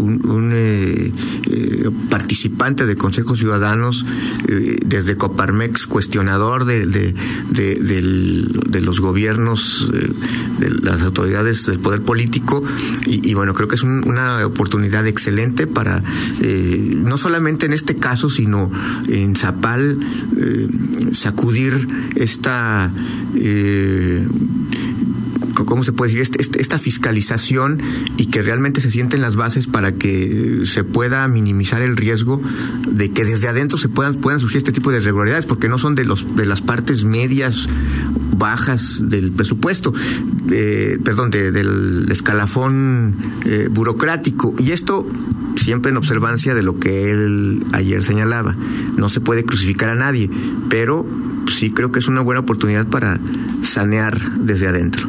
un, 0.00 0.50
eh, 0.52 1.12
eh, 1.80 1.90
participante 2.08 2.86
de 2.86 2.96
consejos 2.96 3.38
ciudadanos 3.38 4.04
eh, 4.48 4.78
desde 4.84 5.16
Coparmex, 5.16 5.86
cuestionador 5.86 6.64
de, 6.64 6.86
de, 6.86 8.80
los 8.80 9.00
gobiernos, 9.00 9.90
de 10.58 10.70
las 10.82 11.02
autoridades 11.02 11.66
del 11.66 11.80
poder 11.80 12.02
político, 12.02 12.62
y, 13.06 13.34
bueno, 13.34 13.54
creo 13.54 13.68
que 13.68 13.76
es 13.76 13.82
una 13.82 14.46
oportunidad 14.46 15.06
excelente 15.06 15.66
para, 15.66 16.02
no 16.40 17.18
solamente 17.18 17.66
en 17.66 17.72
este 17.72 17.96
caso, 17.96 18.30
sino 18.30 18.70
en 19.08 19.36
Zapal, 19.36 19.98
sacudir 21.12 21.86
esta 22.16 22.90
¿cómo 25.70 25.84
se 25.84 25.92
puede 25.92 26.10
decir? 26.10 26.22
Este, 26.22 26.42
este, 26.42 26.60
esta 26.60 26.78
fiscalización 26.78 27.80
y 28.16 28.26
que 28.26 28.42
realmente 28.42 28.80
se 28.80 28.90
sienten 28.90 29.22
las 29.22 29.36
bases 29.36 29.68
para 29.68 29.92
que 29.92 30.62
se 30.64 30.84
pueda 30.84 31.26
minimizar 31.28 31.80
el 31.80 31.96
riesgo 31.96 32.42
de 32.90 33.10
que 33.10 33.24
desde 33.24 33.48
adentro 33.48 33.78
se 33.78 33.88
puedan, 33.88 34.16
puedan 34.16 34.40
surgir 34.40 34.58
este 34.58 34.72
tipo 34.72 34.90
de 34.90 34.98
irregularidades, 34.98 35.46
porque 35.46 35.68
no 35.68 35.78
son 35.78 35.94
de, 35.94 36.04
los, 36.04 36.36
de 36.36 36.44
las 36.44 36.60
partes 36.60 37.04
medias 37.04 37.68
bajas 38.36 39.02
del 39.04 39.30
presupuesto, 39.30 39.94
perdón, 41.04 41.30
del 41.30 42.08
escalafón 42.10 43.14
eh, 43.44 43.68
burocrático. 43.70 44.54
Y 44.58 44.72
esto 44.72 45.06
siempre 45.56 45.90
en 45.90 45.98
observancia 45.98 46.54
de 46.54 46.62
lo 46.62 46.78
que 46.78 47.10
él 47.10 47.64
ayer 47.72 48.02
señalaba. 48.02 48.56
No 48.96 49.08
se 49.08 49.20
puede 49.20 49.44
crucificar 49.44 49.90
a 49.90 49.94
nadie, 49.94 50.28
pero 50.68 51.06
sí 51.48 51.70
creo 51.70 51.92
que 51.92 51.98
es 51.98 52.08
una 52.08 52.22
buena 52.22 52.40
oportunidad 52.40 52.86
para 52.86 53.20
sanear 53.62 54.18
desde 54.40 54.68
adentro. 54.68 55.08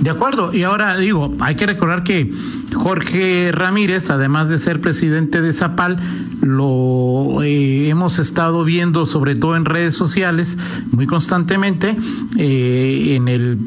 De 0.00 0.10
acuerdo, 0.10 0.54
y 0.54 0.62
ahora 0.62 0.96
digo, 0.96 1.34
hay 1.40 1.56
que 1.56 1.66
recordar 1.66 2.04
que 2.04 2.30
Jorge 2.72 3.50
Ramírez, 3.52 4.10
además 4.10 4.48
de 4.48 4.58
ser 4.58 4.80
presidente 4.80 5.42
de 5.42 5.52
Zapal, 5.52 5.98
lo 6.40 7.42
eh, 7.42 7.88
hemos 7.88 8.20
estado 8.20 8.64
viendo 8.64 9.06
sobre 9.06 9.34
todo 9.34 9.56
en 9.56 9.64
redes 9.64 9.96
sociales 9.96 10.56
muy 10.92 11.06
constantemente 11.06 11.96
eh, 12.36 13.16
en 13.16 13.26
el 13.26 13.58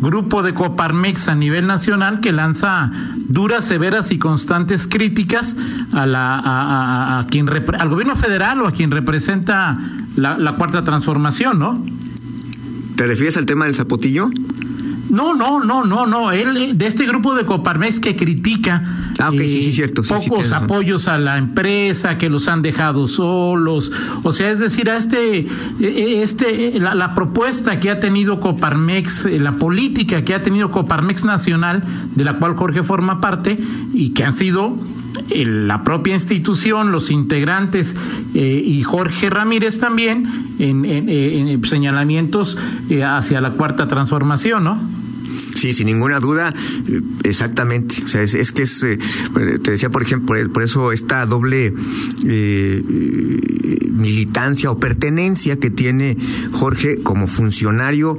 grupo 0.00 0.42
de 0.42 0.54
Coparmex 0.54 1.28
a 1.28 1.36
nivel 1.36 1.68
nacional 1.68 2.20
que 2.20 2.32
lanza 2.32 2.90
duras, 3.28 3.64
severas 3.64 4.10
y 4.10 4.18
constantes 4.18 4.88
críticas 4.88 5.56
a 5.92 6.04
la 6.04 7.20
a, 7.20 7.26
quien 7.30 7.48
al 7.48 7.88
gobierno 7.88 8.16
federal 8.16 8.60
o 8.62 8.66
a 8.66 8.72
quien 8.72 8.90
representa 8.90 9.78
la 10.16 10.56
cuarta 10.56 10.82
transformación, 10.82 11.58
¿no? 11.58 11.84
¿Te 12.96 13.06
refieres 13.06 13.36
al 13.36 13.44
tema 13.44 13.66
del 13.66 13.74
zapotillo? 13.74 14.30
No, 15.10 15.34
no, 15.34 15.62
no, 15.64 15.84
no, 15.84 16.06
no. 16.06 16.32
Él, 16.32 16.56
eh, 16.56 16.74
de 16.74 16.86
este 16.86 17.06
grupo 17.06 17.34
de 17.34 17.44
Coparmex 17.44 18.00
que 18.00 18.16
critica 18.16 18.82
ah, 19.18 19.30
sí, 19.32 19.62
sí, 19.62 19.72
cierto. 19.72 20.02
pocos 20.02 20.52
apoyos 20.52 21.08
a 21.08 21.18
la 21.18 21.36
empresa, 21.36 22.18
que 22.18 22.28
los 22.28 22.48
han 22.48 22.62
dejado 22.62 23.08
solos. 23.08 23.92
O 24.22 24.32
sea, 24.32 24.50
es 24.50 24.58
decir, 24.58 24.90
a 24.90 24.96
este, 24.96 25.38
eh, 25.38 25.46
eh, 25.80 26.22
este, 26.22 26.78
la, 26.78 27.14
propuesta 27.14 27.80
que 27.80 27.90
ha 27.90 28.00
tenido 28.00 28.40
Coparmex, 28.40 29.26
la 29.40 29.56
política 29.56 30.24
que 30.24 30.34
ha 30.34 30.42
tenido 30.42 30.70
Coparmex 30.70 31.24
Nacional, 31.24 31.84
de 32.14 32.24
la 32.24 32.38
cual 32.38 32.56
Jorge 32.56 32.82
forma 32.82 33.20
parte, 33.20 33.58
y 33.92 34.10
que 34.10 34.24
han 34.24 34.34
sido 34.34 34.76
la 35.28 35.82
propia 35.82 36.14
institución, 36.14 36.92
los 36.92 37.10
integrantes 37.10 37.94
y 38.34 38.82
Jorge 38.82 39.30
Ramírez 39.30 39.78
también 39.80 40.26
en, 40.58 40.84
en 40.84 41.64
señalamientos 41.64 42.58
hacia 43.04 43.40
la 43.40 43.52
cuarta 43.52 43.88
transformación, 43.88 44.64
¿no? 44.64 45.05
Sí, 45.56 45.72
sin 45.72 45.86
ninguna 45.86 46.20
duda, 46.20 46.52
eh, 46.88 47.00
exactamente. 47.24 47.96
O 48.04 48.08
sea, 48.08 48.22
es, 48.22 48.52
que 48.52 48.62
es, 48.62 48.82
eh, 48.82 48.98
te 49.62 49.70
decía, 49.70 49.90
por 49.90 50.02
ejemplo, 50.02 50.36
por 50.52 50.62
eso 50.62 50.92
esta 50.92 51.24
doble 51.24 51.72
eh, 52.26 52.82
militancia 53.92 54.70
o 54.70 54.78
pertenencia 54.78 55.58
que 55.58 55.70
tiene 55.70 56.16
Jorge 56.52 56.98
como 57.02 57.26
funcionario, 57.26 58.18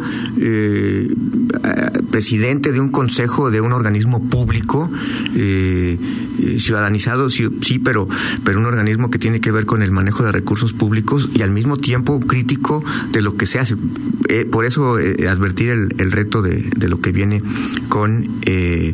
presidente 2.12 2.72
de 2.72 2.80
un 2.80 2.90
consejo 2.90 3.52
de 3.52 3.62
un 3.62 3.72
organismo 3.72 4.28
público, 4.30 4.90
ciudadanizado, 6.58 7.30
sí, 7.30 7.48
sí, 7.62 7.78
pero, 7.80 8.08
pero 8.44 8.60
un 8.60 8.66
organismo 8.66 9.12
que 9.12 9.20
tiene 9.20 9.40
que 9.40 9.52
ver 9.52 9.66
con 9.66 9.84
el 9.84 9.92
manejo 9.92 10.24
de 10.24 10.32
recursos 10.32 10.74
públicos 10.74 11.30
y 11.36 11.44
al 11.44 11.52
mismo 11.52 11.78
tiempo 11.78 12.20
crítico 12.20 12.84
de 13.12 13.22
lo 13.22 13.36
que 13.36 13.46
se 13.46 13.60
hace. 13.60 13.76
por 14.52 14.66
eso 14.66 14.96
advertir 14.96 15.70
el, 15.70 16.12
reto 16.12 16.42
de, 16.42 16.68
de 16.76 16.88
lo 16.88 16.97
que 17.00 17.12
viene 17.12 17.42
con 17.90 18.24
eh, 18.46 18.94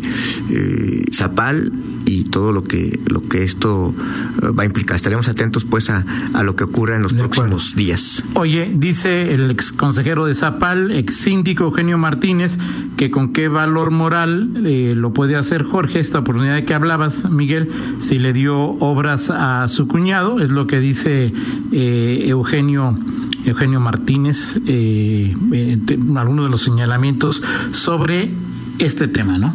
eh, 0.50 1.06
Zapal 1.12 1.72
y 2.06 2.26
todo 2.26 2.52
lo 2.52 2.64
que 2.64 3.00
lo 3.08 3.22
que 3.22 3.44
esto 3.44 3.94
eh, 4.42 4.48
va 4.58 4.64
a 4.64 4.66
implicar. 4.66 4.96
Estaremos 4.96 5.28
atentos 5.28 5.66
pues 5.66 5.90
a, 5.90 6.04
lo 6.44 6.56
que 6.56 6.66
ocurra 6.66 6.96
en 6.96 7.04
los 7.04 7.14
próximos 7.14 7.76
días. 7.76 8.24
Oye, 8.34 8.72
dice 8.74 9.34
el 9.34 9.52
ex 9.52 9.72
consejero 9.72 10.26
de 10.26 10.36
Zapal, 10.36 10.92
ex 10.92 11.16
síndico 11.16 11.66
Eugenio 11.66 11.98
Martínez, 11.98 12.58
que 12.98 13.10
con 13.10 13.34
qué 13.34 13.48
valor 13.48 13.92
moral 13.92 14.52
lo 15.00 15.14
puede 15.14 15.36
hacer 15.36 15.64
Jorge, 15.64 16.00
esta 16.00 16.20
oportunidad 16.20 16.56
de 16.56 16.66
que 16.66 16.74
hablabas, 16.74 17.30
Miguel, 17.30 17.70
si 18.00 18.20
le 18.20 18.34
dio 18.34 18.60
obras 18.60 19.30
a 19.30 19.68
su 19.68 19.88
cuñado, 19.88 20.40
es 20.40 20.50
lo 20.50 20.68
que 20.68 20.80
dice 20.80 21.32
Eugenio 21.72 22.98
Eugenio 23.46 23.80
Martínez 23.80 24.58
eh, 24.68 25.34
eh 25.52 25.78
algunos 26.16 26.46
de 26.46 26.52
los 26.52 26.62
señalamientos 26.62 27.42
sobre 27.72 28.32
este 28.80 29.08
tema, 29.08 29.38
¿no? 29.38 29.54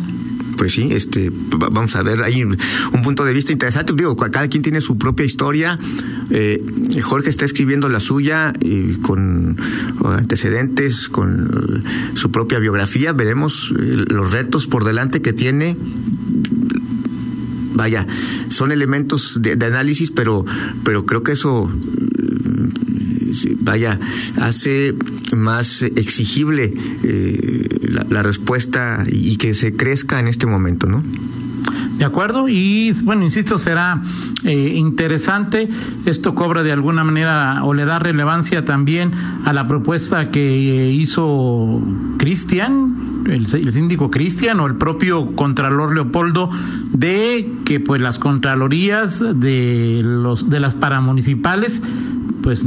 pues 0.58 0.72
sí, 0.72 0.88
este, 0.90 1.30
vamos 1.70 1.94
a 1.96 2.02
ver 2.02 2.22
ahí 2.24 2.42
un 2.42 3.02
punto 3.04 3.24
de 3.24 3.32
vista 3.32 3.52
interesante. 3.52 3.94
Digo, 3.96 4.16
cada 4.16 4.48
quien 4.48 4.62
tiene 4.62 4.80
su 4.80 4.98
propia 4.98 5.24
historia. 5.24 5.78
Eh, 6.30 6.62
Jorge 7.00 7.30
está 7.30 7.44
escribiendo 7.44 7.88
la 7.88 8.00
suya 8.00 8.52
con 9.02 9.56
antecedentes, 10.04 11.08
con 11.08 11.84
su 12.14 12.30
propia 12.32 12.58
biografía. 12.58 13.12
Veremos 13.12 13.72
eh, 13.78 14.04
los 14.08 14.32
retos 14.32 14.66
por 14.66 14.84
delante 14.84 15.22
que 15.22 15.32
tiene 15.32 15.76
vaya, 17.74 18.04
son 18.48 18.72
elementos 18.72 19.38
de, 19.40 19.54
de, 19.54 19.66
análisis, 19.66 20.10
pero, 20.10 20.44
pero 20.82 21.04
creo 21.04 21.22
que 21.22 21.30
eso 21.30 21.70
vaya, 23.60 23.98
hace 24.40 24.94
más 25.36 25.82
exigible 25.82 26.72
eh, 27.02 27.68
la, 28.08 28.22
respuesta 28.22 29.04
y 29.06 29.36
que 29.36 29.54
se 29.54 29.74
crezca 29.74 30.20
en 30.20 30.28
este 30.28 30.46
momento, 30.46 30.86
¿no? 30.86 31.02
De 31.98 32.04
acuerdo, 32.04 32.48
y 32.48 32.92
bueno, 33.02 33.24
insisto, 33.24 33.58
será 33.58 34.00
eh, 34.44 34.74
interesante. 34.76 35.68
Esto 36.04 36.34
cobra 36.34 36.62
de 36.62 36.70
alguna 36.70 37.02
manera 37.02 37.64
o 37.64 37.74
le 37.74 37.84
da 37.84 37.98
relevancia 37.98 38.64
también 38.64 39.12
a 39.44 39.52
la 39.52 39.66
propuesta 39.66 40.30
que 40.30 40.92
hizo 40.92 41.82
Cristian, 42.18 43.24
el, 43.26 43.46
el 43.52 43.72
síndico 43.72 44.12
Cristian 44.12 44.60
o 44.60 44.66
el 44.66 44.76
propio 44.76 45.34
Contralor 45.34 45.92
Leopoldo, 45.92 46.48
de 46.92 47.50
que 47.64 47.80
pues 47.80 48.00
las 48.00 48.18
Contralorías 48.18 49.22
de, 49.34 50.00
los, 50.04 50.48
de 50.48 50.60
las 50.60 50.74
paramunicipales, 50.74 51.82
pues 52.42 52.64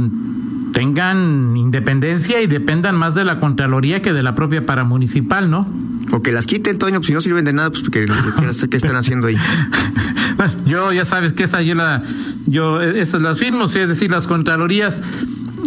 tengan 0.72 1.56
independencia 1.56 2.40
y 2.42 2.46
dependan 2.46 2.96
más 2.96 3.14
de 3.14 3.24
la 3.24 3.40
Contraloría 3.40 4.02
que 4.02 4.12
de 4.12 4.22
la 4.22 4.34
propia 4.34 4.66
paramunicipal, 4.66 5.50
¿no? 5.50 5.66
O 6.12 6.22
que 6.22 6.32
las 6.32 6.46
quiten, 6.46 6.78
Toño, 6.78 6.98
pues 6.98 7.06
si 7.06 7.12
no 7.12 7.20
sirven 7.20 7.44
de 7.44 7.52
nada, 7.52 7.70
pues 7.70 7.82
sé 8.56 8.68
qué 8.68 8.76
están 8.76 8.96
haciendo 8.96 9.28
ahí. 9.28 9.36
yo 10.66 10.92
ya 10.92 11.04
sabes 11.04 11.32
que 11.32 11.44
esa 11.44 11.62
yo 11.62 11.74
la, 11.74 12.02
yo 12.46 12.82
esas 12.82 13.20
las 13.20 13.38
firmo, 13.38 13.66
es 13.66 13.74
decir, 13.74 14.10
las 14.10 14.26
contralorías 14.26 15.02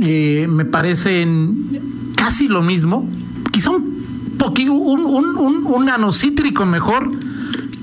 eh, 0.02 0.48
me 0.50 0.66
parecen 0.66 2.14
casi 2.16 2.48
lo 2.48 2.62
mismo, 2.62 3.10
quizá 3.52 3.72
un 3.72 4.36
poquito, 4.38 4.74
un, 4.74 5.02
un, 5.02 5.38
un, 5.38 5.66
un 5.66 5.86
nanocítrico 5.86 6.66
mejor 6.66 7.10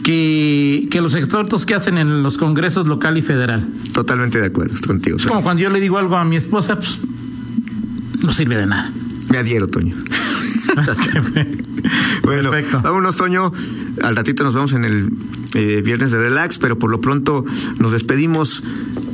que, 0.03 0.89
que 0.91 1.01
los 1.01 1.15
exhortos 1.15 1.67
que 1.67 1.75
hacen 1.75 1.99
en 1.99 2.23
los 2.23 2.39
congresos 2.39 2.87
local 2.87 3.19
y 3.19 3.23
federal. 3.23 3.67
Totalmente 3.93 4.41
de 4.41 4.47
acuerdo 4.47 4.75
contigo. 4.87 5.17
Es 5.17 5.27
como 5.27 5.43
cuando 5.43 5.63
yo 5.63 5.71
le 5.71 5.81
digo 5.81 5.99
algo 5.99 6.17
a 6.17 6.25
mi 6.25 6.37
esposa, 6.37 6.77
pues 6.77 7.01
no 8.23 8.33
sirve 8.33 8.57
de 8.57 8.67
nada. 8.67 8.91
Me 9.31 9.39
adhiero, 9.39 9.67
Toño. 9.69 9.95
bueno, 12.23 12.51
Perfecto. 12.51 12.83
vámonos, 12.83 13.17
Toño. 13.17 13.53
Al 14.03 14.17
ratito 14.17 14.45
nos 14.45 14.55
vemos 14.55 14.73
en 14.73 14.85
el 14.85 15.09
eh, 15.55 15.83
viernes 15.83 16.11
de 16.11 16.19
relax, 16.19 16.59
pero 16.59 16.79
por 16.79 16.91
lo 16.91 17.01
pronto 17.01 17.45
nos 17.79 17.93
despedimos 17.93 18.63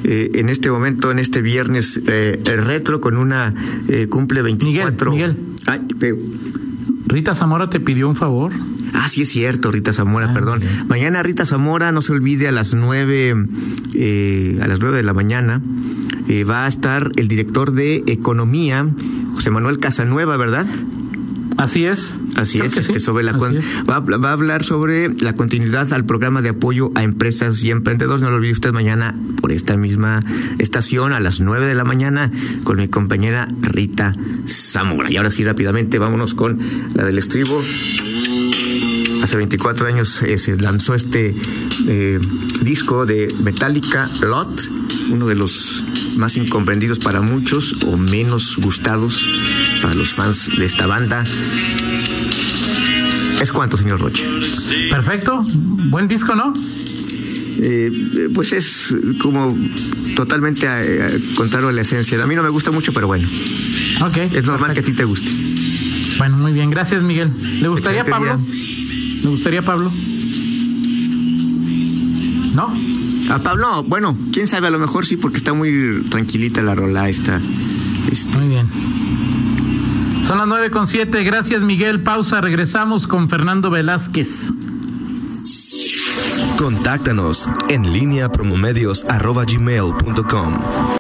eh, 0.05 0.31
en 0.35 0.49
este 0.49 0.71
momento, 0.71 1.11
en 1.11 1.19
este 1.19 1.43
viernes 1.43 2.01
eh, 2.07 2.41
retro, 2.45 3.01
con 3.01 3.17
una 3.17 3.55
eh, 3.89 4.07
cumple 4.09 4.43
24. 4.43 5.11
Miguel, 5.11 5.35
Miguel. 5.35 5.57
Ay. 5.67 5.81
Rita 7.09 7.35
Zamora 7.35 7.71
te 7.71 7.81
pidió 7.81 8.07
un 8.07 8.17
favor. 8.17 8.53
Ah, 8.93 9.09
sí 9.09 9.23
es 9.23 9.31
cierto, 9.31 9.71
Rita 9.71 9.95
Zamora, 9.95 10.29
ah, 10.29 10.33
perdón. 10.35 10.63
Mañana 10.89 11.23
Rita 11.23 11.47
Zamora, 11.47 11.91
no 11.91 12.03
se 12.03 12.13
olvide, 12.13 12.49
a 12.49 12.53
las 12.53 12.75
nueve, 12.75 13.35
eh, 13.95 14.59
a 14.61 14.67
las 14.67 14.81
nueve 14.81 14.99
de 14.99 15.03
la 15.03 15.15
mañana, 15.15 15.63
eh, 16.29 16.45
va 16.45 16.67
a 16.67 16.69
estar 16.69 17.11
el 17.17 17.27
director 17.27 17.73
de 17.73 18.05
Economía, 18.07 18.87
José 19.33 19.51
Manuel 19.51 19.79
Casanueva, 19.79 20.37
¿verdad? 20.37 20.67
Así 21.59 21.85
es. 21.85 22.21
Así 22.37 22.61
es, 22.61 22.73
sí. 22.73 23.01
sobre 23.01 23.25
la. 23.25 23.33
Va, 23.33 23.99
va, 23.99 24.29
a 24.31 24.33
hablar 24.33 24.63
sobre 24.63 25.09
la 25.09 25.35
continuidad 25.35 25.93
al 25.93 26.07
programa 26.07 26.41
de 26.41 26.51
apoyo 26.51 26.93
a 26.95 27.03
empresas 27.03 27.63
y 27.65 27.73
emprendedores. 27.73 28.23
No 28.23 28.31
lo 28.31 28.37
olvide 28.37 28.53
usted 28.53 28.73
mañana 28.73 29.17
por 29.41 29.51
esta 29.51 29.77
misma 29.77 30.23
estación 30.59 31.13
a 31.13 31.19
las 31.19 31.41
nueve 31.41 31.67
de 31.67 31.75
la 31.75 31.83
mañana 31.83 32.31
con 32.63 32.77
mi 32.77 32.87
compañera 32.87 33.49
Rita 33.61 34.13
Zamora. 34.49 35.11
Y 35.11 35.17
ahora 35.17 35.33
sí, 35.33 35.43
rápidamente, 35.45 35.99
vámonos 35.99 36.35
con 36.35 36.61
la 36.95 37.05
del 37.05 37.19
estribo. 37.19 37.61
Hace 39.25 39.37
24 39.37 39.89
años 39.89 40.23
eh, 40.23 40.39
se 40.39 40.57
lanzó 40.57 40.95
este 40.95 41.35
eh, 41.89 42.21
disco 42.63 43.05
de 43.05 43.35
Metallica 43.43 44.09
Lot, 44.23 44.71
uno 45.11 45.27
de 45.27 45.35
los 45.35 45.83
más 46.19 46.37
incomprendidos 46.37 47.01
para 47.01 47.21
muchos 47.21 47.83
o 47.85 47.97
menos 47.97 48.57
gustados 48.59 49.27
para 49.83 49.95
los 49.95 50.13
fans 50.13 50.51
de 50.57 50.65
esta 50.65 50.87
banda. 50.87 51.25
¿Es 53.41 53.53
cuánto, 53.53 53.77
señor 53.77 54.01
Roche? 54.01 54.25
Perfecto, 54.91 55.45
buen 55.91 56.09
disco, 56.09 56.35
¿no? 56.35 56.53
Eh, 57.61 58.29
pues 58.35 58.53
es 58.53 58.95
como 59.21 59.57
totalmente 60.15 60.69
a, 60.69 60.79
a 60.79 61.11
contrario 61.35 61.69
a 61.69 61.73
la 61.73 61.83
esencia. 61.83 62.23
A 62.23 62.27
mí 62.27 62.35
no 62.35 62.43
me 62.43 62.49
gusta 62.51 62.71
mucho, 62.71 62.93
pero 62.93 63.07
bueno. 63.07 63.29
Okay, 64.07 64.31
es 64.33 64.45
normal 64.45 64.73
perfecto. 64.73 64.75
que 64.75 64.81
a 64.81 64.85
ti 64.85 64.93
te 64.93 65.05
guste. 65.05 65.31
Bueno, 66.19 66.37
muy 66.37 66.53
bien, 66.53 66.71
gracias 66.71 67.03
Miguel. 67.03 67.31
¿Le 67.61 67.69
gustaría 67.69 68.01
Excelente 68.01 68.29
Pablo? 68.29 68.45
Día. 68.45 69.23
¿Le 69.23 69.29
gustaría 69.29 69.65
Pablo? 69.65 69.93
¿No? 72.55 72.75
A 73.31 73.43
Pablo, 73.43 73.85
bueno, 73.85 74.17
quién 74.33 74.47
sabe, 74.47 74.69
a 74.69 74.71
lo 74.71 74.79
mejor 74.79 75.05
sí, 75.05 75.17
porque 75.17 75.37
está 75.37 75.53
muy 75.53 76.03
tranquilita 76.11 76.63
la 76.63 76.75
rola 76.75 77.09
esta. 77.09 77.41
Este. 78.11 78.39
Muy 78.39 78.49
bien. 78.49 78.67
Son 80.29 80.37
las 80.37 80.47
nueve 80.47 80.71
con 80.71 80.87
siete. 80.87 81.25
Gracias, 81.25 81.63
Miguel. 81.63 82.03
Pausa. 82.03 82.43
Regresamos 82.43 83.07
con 83.07 83.31
Fernando 83.31 83.71
Velázquez. 83.71 84.53
Contáctanos 86.59 87.49
en 87.71 87.91
línea 87.91 88.29
promomedios.com. 88.29 90.89